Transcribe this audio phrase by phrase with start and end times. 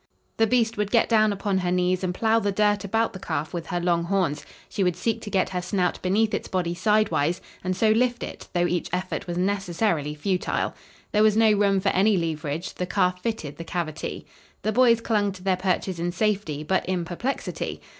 [0.37, 3.53] The beast would get down upon her knees and plow the dirt about the calf
[3.53, 4.43] with her long horns.
[4.67, 8.47] She would seek to get her snout beneath its body sidewise, and so lift it,
[8.53, 10.73] though each effort was necessarily futile.
[11.11, 14.25] There was no room for any leverage, the calf fitted the cavity.
[14.63, 17.79] The boys clung to their perches in safety, but in perplexity.